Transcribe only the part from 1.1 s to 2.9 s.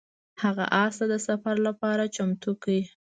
د سفر لپاره چمتو کړ.